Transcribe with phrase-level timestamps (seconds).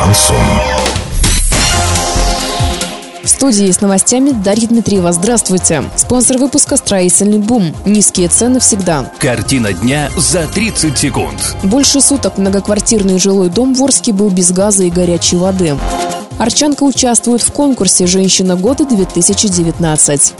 [0.00, 0.36] Шансон.
[3.22, 5.12] В студии с новостями Дарья Дмитриева.
[5.12, 5.84] Здравствуйте.
[5.94, 7.74] Спонсор выпуска «Строительный бум».
[7.84, 9.12] Низкие цены всегда.
[9.18, 11.54] Картина дня за 30 секунд.
[11.62, 15.76] Больше суток многоквартирный жилой дом в Орске был без газа и горячей воды.
[16.38, 20.32] Арчанка участвует в конкурсе «Женщина года-2019».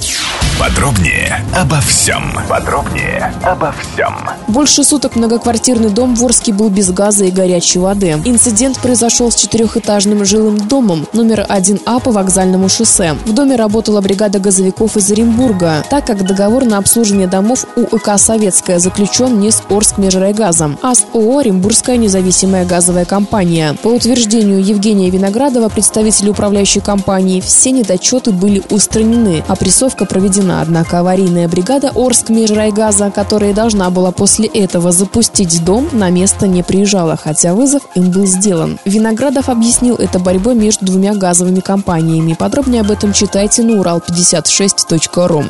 [0.60, 2.34] Подробнее обо всем.
[2.46, 4.14] Подробнее обо всем.
[4.46, 8.20] Больше суток многоквартирный дом в Орске был без газа и горячей воды.
[8.26, 13.14] Инцидент произошел с четырехэтажным жилым домом номер 1А по вокзальному шоссе.
[13.24, 18.78] В доме работала бригада газовиков из Оренбурга, так как договор на обслуживание домов УК «Советская»
[18.78, 23.78] заключен не с Орск межрайгазом, а с ООО «Оренбургская независимая газовая компания».
[23.82, 30.60] По утверждению Евгения Виноградова, представителя управляющей компании, все недочеты были устранены, а прессовка проведена завершена,
[30.60, 36.62] однако аварийная бригада Орск межрайгаза, которая должна была после этого запустить дом, на место не
[36.62, 38.78] приезжала, хотя вызов им был сделан.
[38.84, 42.34] Виноградов объяснил это борьбой между двумя газовыми компаниями.
[42.34, 45.44] Подробнее об этом читайте на урал56.ру.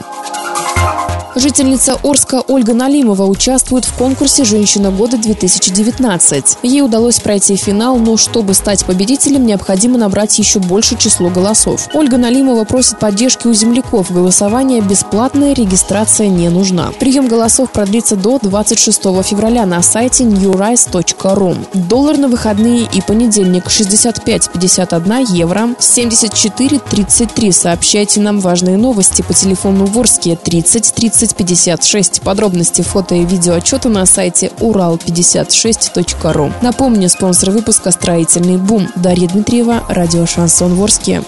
[1.40, 6.58] Жительница Орска Ольга Налимова участвует в конкурсе «Женщина года-2019».
[6.62, 11.88] Ей удалось пройти финал, но чтобы стать победителем, необходимо набрать еще больше число голосов.
[11.94, 14.12] Ольга Налимова просит поддержки у земляков.
[14.12, 16.92] Голосование бесплатное, регистрация не нужна.
[17.00, 21.56] Прием голосов продлится до 26 февраля на сайте newrise.ru.
[21.72, 27.50] Доллар на выходные и понедельник 65,51 евро, 74,33.
[27.52, 32.22] Сообщайте нам важные новости по телефону Ворске 30 30 3056.
[32.22, 36.52] Подробности фото и видео отчета на сайте урал56.ру.
[36.62, 38.88] Напомню, спонсор выпуска «Строительный бум».
[38.96, 41.22] Дарья Дмитриева, радио «Шансон Ворске».